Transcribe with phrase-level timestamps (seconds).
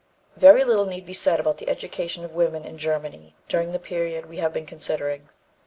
[0.35, 4.25] "Very little need be said about the education of women in Germany during the period
[4.25, 5.29] we have been considering.